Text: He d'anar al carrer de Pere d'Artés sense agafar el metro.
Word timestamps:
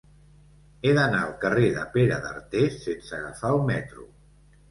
He 0.87 0.93
d'anar 0.99 1.19
al 1.25 1.33
carrer 1.43 1.67
de 1.75 1.83
Pere 1.97 2.17
d'Artés 2.23 2.79
sense 2.87 3.15
agafar 3.19 3.51
el 3.59 3.61
metro. 3.71 4.09